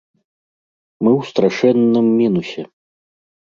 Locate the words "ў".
1.19-1.27